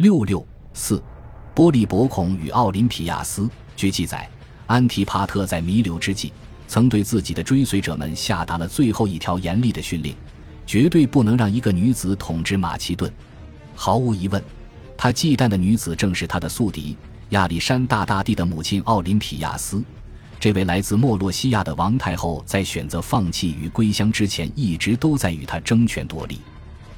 [0.00, 0.42] 六六
[0.72, 1.02] 四，
[1.54, 3.46] 波利伯孔与奥林匹亚斯。
[3.76, 4.26] 据记载，
[4.66, 6.32] 安提帕特在弥留之际，
[6.66, 10.16] 曾对自己的追随者们下达了最后一条严厉的训令：
[10.64, 13.12] 绝对不能让一个女子统治马其顿。
[13.74, 14.42] 毫无疑问，
[14.96, 16.96] 他忌惮的女子正是他的宿敌
[17.28, 19.84] 亚历山大大帝的母亲奥林匹亚斯。
[20.38, 26.40] 这位来自莫洛西亚的王太后，在选择放弃与归乡之前，一直都在与他争权夺利。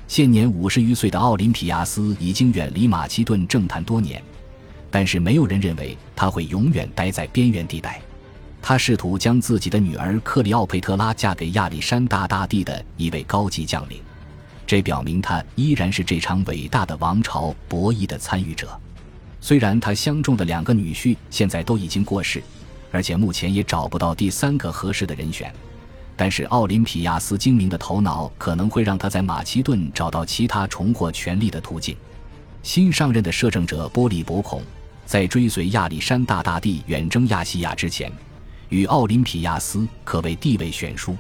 [0.09, 4.23] 现年五十余岁的奥林匹亚斯已经远离马其顿政坛多年，
[4.91, 8.01] 但是没有人认为他会永远待在边缘地带。
[8.61, 14.01] 他试图将自己的女儿克里奥佩特拉嫁给亚历山大大帝的一位高级将领。
[14.67, 18.69] 这表明他依然是这场伟大的王朝博弈的参与者，
[19.41, 22.43] 虽然他相中的两个女婿现在都已经过世，
[22.91, 25.53] 而且目前也找不到第三个合适的人选，
[26.23, 31.97] 但是奥林匹亚斯精明的头脑可能会让他在马其顿找到其他重获权力的途径。
[32.63, 34.63] 新上任的摄政者波利伯孔
[35.05, 38.09] 在追随亚历山大大帝远征亚细亚之前，
[38.69, 41.17] 与奥林匹亚斯可谓地位悬殊，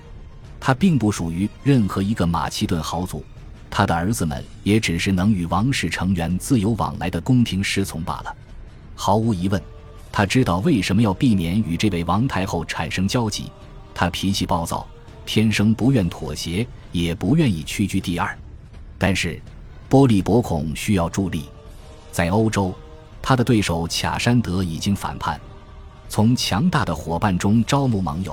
[0.61, 3.25] 他并不属于任何一个马其顿豪族。
[3.69, 8.33] 他的儿子们也只是能与王室成员自由往来的宫廷侍从罢了。
[8.95, 9.61] 毫无疑问，
[10.13, 13.51] 他知道为什么要避免与这位王太后产生交集。
[13.95, 14.87] 他脾气暴躁，
[15.25, 18.39] 天生不愿妥协，也不愿意屈居第二。
[18.99, 19.41] 但是，
[19.89, 21.45] 波利伯孔需要助力。
[22.11, 22.75] 在欧洲，
[23.21, 25.41] 他的对手卡山德已经反叛，
[26.09, 28.33] 从强大的伙伴中招募盟友；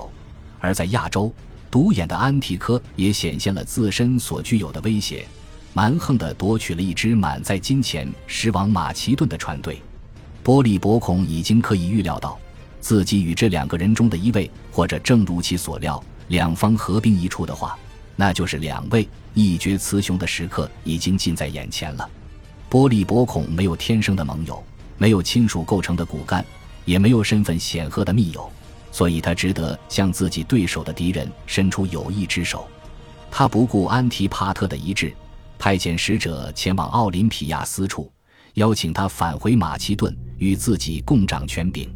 [0.59, 1.33] 而在亚洲，
[1.71, 5.25] 独眼的安提柯也显现了自身所具有的威胁，
[5.73, 9.81] 蛮横地夺取了一支满载金钱驶往马其顿的船队。
[10.43, 12.39] 波利伯孔已经可以预料到，
[12.81, 17.77] 自己与这两个人中的一位，或者正如其所料，两方合兵一处的话，
[18.15, 22.09] 那就是两位一决雌雄的时刻已经近在眼前了。
[22.69, 24.63] 波利伯孔没有天生的盟友，
[24.97, 26.45] 没有亲属构成的骨干，
[26.85, 28.49] 也没有身份显赫的密友。
[28.91, 32.67] 所以他值得向自己对手的敌人伸出友谊之手。
[33.29, 35.13] 他不顾安提帕特的一致，
[35.59, 38.11] 派遣使者前往奥林匹亚斯处，
[38.55, 41.87] 邀请他返回马其顿，与自己共掌权柄。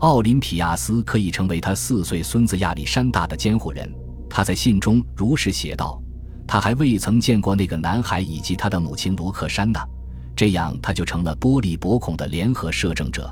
[0.00, 3.94] 奥林匹亚斯可以成为他四岁孙子亚历山大的监护人。
[4.30, 6.00] 他在信中如实写道
[6.48, 9.86] ：“他还未曾见过那个男孩以及他的母亲罗克珊娜，
[10.34, 13.30] 这样他就成了波利伯孔的联合摄政者。”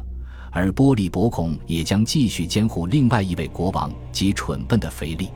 [0.53, 5.31] 而波利伯孔也将继续监护另外一位国王及蠢笨的腓力。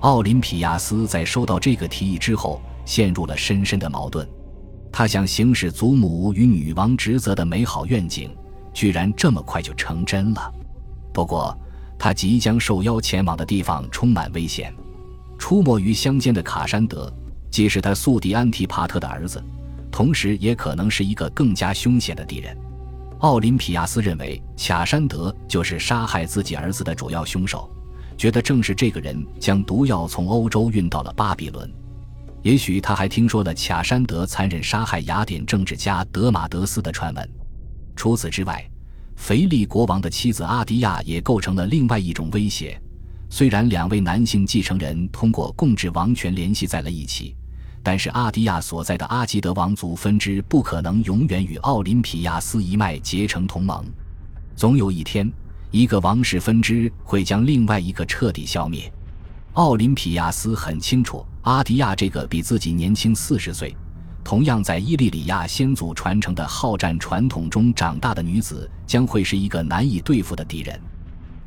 [0.00, 4.26] 奥林匹亚斯在收到这个提议之后，陷入了深深的矛盾。
[4.90, 8.36] 他想行使祖母与女王职责的美好愿景，
[8.72, 10.52] 居然这么快就成真了。
[11.14, 11.56] 不过，
[11.96, 14.74] 他即将受邀前往的地方充满危险。
[15.38, 17.12] 出没于乡间的卡山德，
[17.52, 19.42] 既是他宿敌安提帕特的儿子，
[19.92, 22.56] 同时也可能是一个更加凶险的敌人。
[23.20, 27.70] 奥林匹亚斯认为卡山德就是杀害自己儿子的主要凶手，
[28.18, 31.72] 觉得正是这个人将毒药从欧洲运到了巴比伦。
[32.42, 37.30] 也许他还听说了卡山德残忍杀害雅典政治家德马德斯的传闻。
[37.96, 38.68] 除此之外，
[39.16, 42.80] 腓力国王的妻子阿迪亚也构成了另外一种威胁。
[43.28, 47.34] 虽然两位男性继承人通过共治王权联系在了一起。
[47.86, 53.84] 但是阿迪亚所在的阿基德王族分支不可能永远与奥林匹亚斯一脉结成同盟，
[54.56, 55.30] 总有一天，
[55.70, 58.90] 一个王室分支会将另外一个彻底消灭。
[59.52, 63.76] 奥林匹亚斯很清楚，阿迪亚这个比自己年轻四十岁、
[64.24, 70.80] 同样在伊利里亚先祖传承的好战传统中长大的女子，将会是一个难以对付的敌人。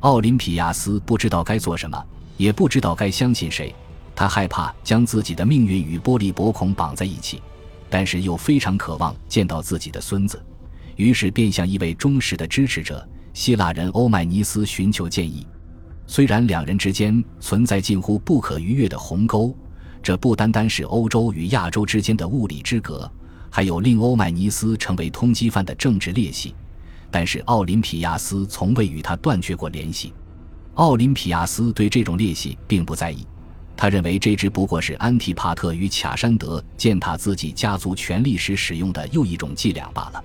[0.00, 2.00] 奥林匹亚斯不知道该做什么，
[2.36, 3.74] 也不知道该相信谁。
[4.14, 7.42] 他害怕将自己的命运与波利伯孔绑在一起，
[7.90, 10.40] 但是又非常渴望见到自己的孙子，
[10.94, 15.44] 于是便向一位忠实的支持者——希腊人欧迈尼斯寻求建议。
[16.06, 19.54] 虽然两人之间存在近乎不可逾越的鸿沟，
[20.08, 23.12] 这不单单是欧洲与亚洲之间的物理之隔，
[23.50, 26.54] 还有令欧迈尼斯成为通缉犯的政治裂隙。
[27.10, 30.14] 但是奥林匹亚斯从未与他断绝过联系。
[30.76, 33.26] 奥林匹亚斯对这种裂隙并不在意。
[33.76, 40.24] 他认为这只不过是安提帕特与卡山德践踏自己家族权力时使用的又一种伎俩罢了。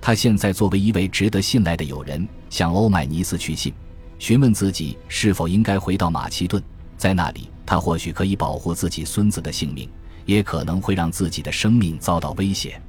[0.00, 3.74] 他现在作为一位值得信赖的友人，向欧迈尼斯去信，
[4.20, 6.62] 询问自己是否应该回到马其顿，
[6.96, 9.86] 在那里他或许可以保护自己孙子的性命，
[10.24, 12.80] 也可能会让自己的生命遭到威胁。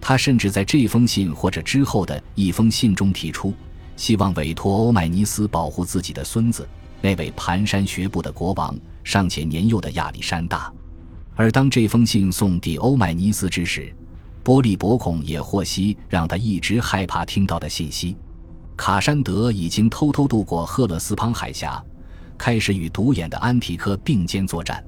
[0.00, 3.52] 他甚至在这封信或者之后的一封信中提出，
[3.96, 6.66] 希望委托欧迈尼斯保护自己的孙子，
[7.00, 8.74] 那位蹒跚学步的国王。
[9.04, 10.72] 尚且年幼的亚历山大，
[11.34, 13.92] 而当这封信送抵欧迈尼斯之时，
[14.44, 18.16] 波利伯孔也获悉让他一直害怕听到的信息：
[18.76, 21.82] 卡山德已经偷偷渡过赫勒斯滂海峡，
[22.42, 24.84] 开始与独眼的安提柯并肩作战。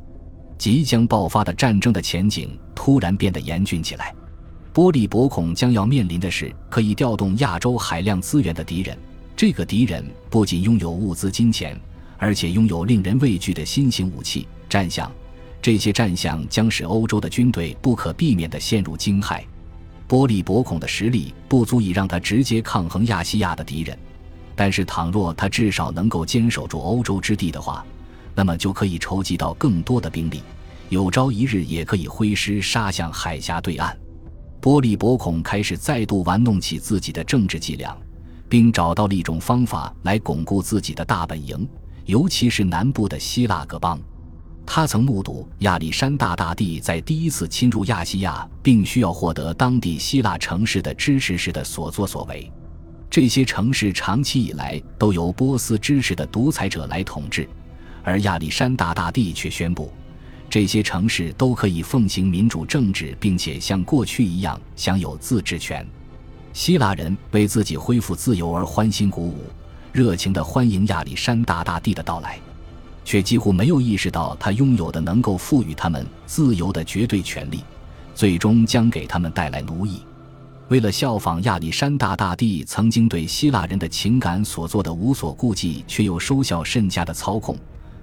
[0.59, 4.13] 即将爆发的战争的前景突然变得严峻起来。
[4.73, 8.99] 波利伯孔将要面临的是可以调动亚洲海量资源的敌人。
[9.37, 11.81] 这个敌人不仅拥有物资、金钱，
[12.19, 15.09] 而且拥有令人畏惧的新型武器战象。
[15.63, 19.41] 这些战象将使欧洲的军队不可避免地陷入惊骇。
[20.09, 23.97] 波利伯孔的实力不足以让他直接抗衡亚细亚的敌人，
[24.57, 27.85] 但是倘若他至少能够坚守住欧洲之地的话，
[28.35, 30.43] 那么就可以筹集到更多的兵力，
[30.89, 33.97] 有朝一日也可以挥师杀向海峡对岸。
[34.61, 37.97] 波利伯孔开始再度玩弄起自己的政治伎俩，
[38.49, 41.69] 并找到了一种方法来巩固自己的大本营，
[42.07, 44.01] 尤其是南部的希腊各邦。
[44.67, 52.51] 他曾目睹亚历山大大帝在第一次侵入亚细亚，并需要获得当地希腊城市的支持时的所作所为。
[53.15, 57.49] 这些城市长期以来都由波斯支持的独裁者来统治，
[58.03, 59.93] 而亚历山大大帝却宣布，
[60.51, 65.87] 这些城市都可以奉行民主政治，并且像过去一样享有自治权。
[66.53, 69.45] 希腊人为自己恢复自由而欢欣鼓舞，
[69.93, 72.37] 热情地欢迎亚历山大大帝的到来。
[73.05, 77.63] 却几乎没有意识到，他拥有的能够赋予他们自由的绝对权利，
[78.13, 80.01] 最终将给他们带来奴役。
[80.69, 87.55] 为了效仿亚历山大大帝曾经对希腊人的情感所做的无所顾忌却又收效甚佳的操控，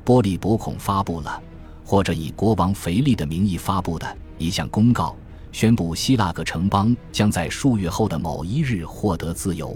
[0.04, 1.42] 波利伯孔发布了，
[1.84, 5.16] 或者以国王腓力的名义发布的一项公告，
[5.52, 9.76] 宣布希腊各城邦将在数月后的某一日获得自由，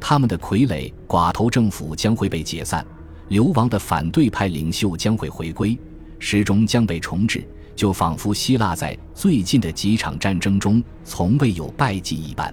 [0.00, 2.84] 他们的傀儡寡头政府将会被解散。
[3.28, 5.78] 流亡的反对派领袖将会回归，
[6.18, 7.46] 时钟将被重置，
[7.78, 12.52] 就仿佛希腊在最近的几场战争中从未有败绩一般。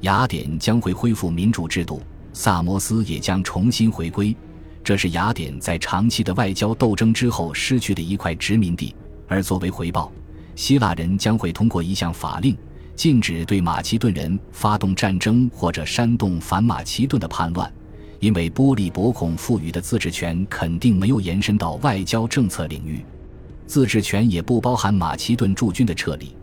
[0.00, 2.02] 雅典将会恢复民主制度，
[2.32, 4.34] 萨摩斯也将重新回归。
[4.82, 8.92] 这是雅典在长期的外交斗争之后失去的一块殖民地，
[9.28, 10.10] 而作为回报，
[10.56, 12.56] 希腊人将会通过一项法令，
[12.96, 17.72] 禁止对马其顿人发动战争或者煽动反马其顿的叛乱。
[18.18, 23.04] 因为波利伯孔赋予的自治权肯定没有延伸到外交政策领域，
[23.68, 26.34] 自治权也不包含马其顿驻军的撤离，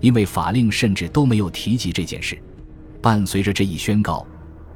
[0.00, 2.38] 因为法令甚至都没有提及这件事。
[3.00, 4.24] 伴随着这一宣告，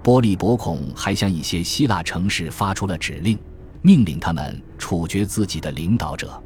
[0.03, 3.39] 波利伯孔还向一些希腊城市发出了指令，
[3.83, 6.43] 命令他们处决自己的领导者。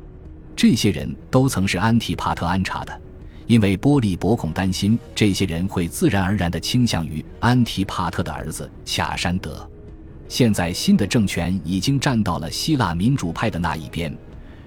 [0.57, 3.01] 这些人都曾是安提帕特安插的，
[3.47, 9.69] 因为波利伯孔担心这些人会自然而然地倾向于安提帕特的儿子卡山德。
[10.29, 14.17] 现在新的政权已经站到了希腊民主派的那一边，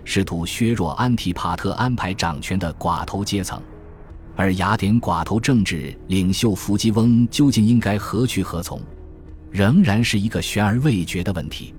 [0.05, 3.61] 试图削弱安提帕特安排掌权的寡头阶层，
[4.35, 8.79] 而雅典寡头政治领袖弗基翁究竟应该何去何从，
[9.51, 11.73] 仍然是一个悬而未决的问题。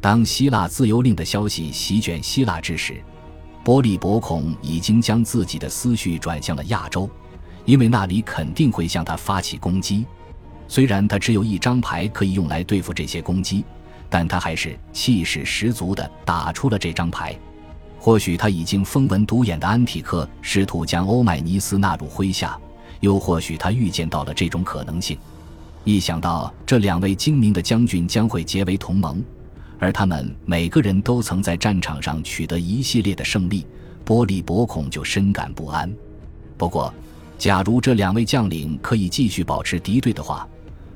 [0.00, 3.02] 当希腊自由令的消息席卷希腊之时，
[3.64, 7.10] 波利伯孔已经将自己的思绪转向了亚洲，
[7.64, 10.06] 因为那里肯定会向他发起攻击。
[10.68, 13.64] 虽然他只有一张牌可以用来对付这些攻击，
[14.08, 17.34] 但他还是气势十足地打出了这张牌。
[18.04, 22.54] 或许他已经风闻独眼的安提克试图将欧迈尼斯纳入麾下，
[23.00, 25.16] 又或许他预见到了这种可能性。
[25.84, 29.24] 一想到这两位精明的将军将会结为同盟，
[29.78, 33.66] 而他们每个人都曾在战场上取得一系列的胜利，
[34.04, 35.90] 波利伯孔就深感不安。
[36.58, 36.92] 不过，
[37.38, 40.46] 假如这两位将领可以继续保持敌对的话，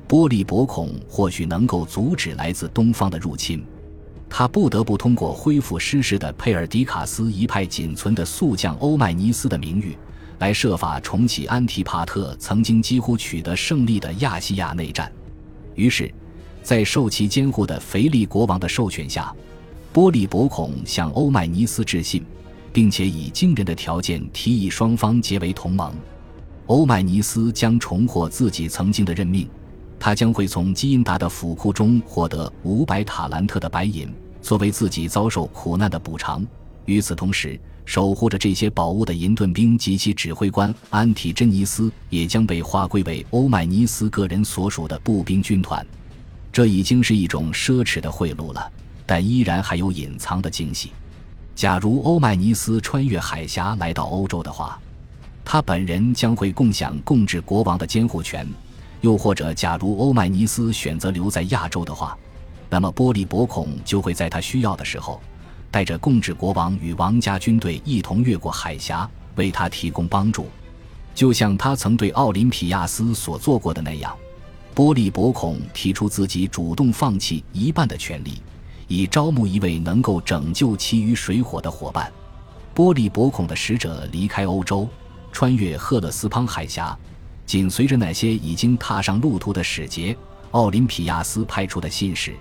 [0.06, 3.64] 波利伯孔或许能够阻止来自东方的入侵，
[4.30, 9.96] 他不得不通过恢复失势的佩尔迪卡斯一派仅存的速将欧迈尼斯的名誉，
[10.38, 15.10] 来设法重启安提帕特曾经几乎取得胜利的亚细亚内战。
[15.74, 16.12] 于是，
[16.62, 19.34] 在受其监护的腓力国王的授权下，
[19.92, 22.24] 波利伯孔向欧迈尼斯致信，
[22.72, 25.92] 并且以惊人的条件提议双方结为同盟。
[26.66, 29.48] 欧迈尼斯将重获自己曾经的任命。
[30.00, 34.08] 他将会从基因达的府库中获得五百塔兰特的白银，
[34.40, 36.46] 作为自己遭受苦难的补偿。
[36.84, 45.84] 与此同时，守护着这些宝物的银盾兵及其指挥官安提珍尼斯也将被划归为欧迈尼斯个人所属的步兵军团。
[46.52, 48.70] 这已经是一种奢侈的贿赂了，
[49.04, 50.92] 但依然还有隐藏的惊喜。
[51.54, 54.80] 假如欧迈尼斯穿越海峡来到欧洲的话，
[55.44, 58.46] 他本人将会共享共治国王的监护权。
[59.00, 62.16] 又或者，假如欧迈尼斯选择留在亚洲的话，
[62.68, 65.20] 那么波利伯孔就会在他需要的时候，
[65.70, 70.48] 带着共治国王与王家军队一同越过海峡，为他提供帮助。
[71.14, 74.16] 就像他曾对奥林匹亚斯所做过的那样，
[74.74, 78.40] 波利伯孔提出自己主动放弃一半的权利，
[78.86, 82.12] 以招募一位能够拯救其余水火的伙伴。
[82.74, 84.88] 波利伯孔的使者离开欧洲，
[85.32, 86.96] 穿越赫勒斯滂海峡，
[87.48, 90.14] 紧随着那些已经踏上路途的使节。
[90.50, 92.36] 奥林匹亚斯派出的信使，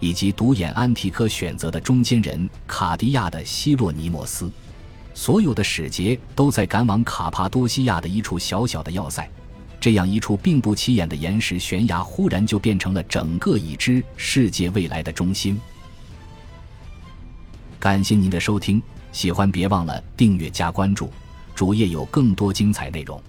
[0.00, 4.50] 以及独眼安提柯选择的中间人卡迪亚的希洛尼莫斯，
[5.14, 9.28] 所有的使节都在赶往卡帕多西亚的一处小小的要塞。
[9.80, 15.60] 这样一处并不起眼的岩石悬崖，忽然就变成了整个已知世界未来的中心。
[17.78, 21.12] 感谢您的收听，喜欢别忘了订阅加关注，
[21.54, 23.22] 主页有更多精彩内容。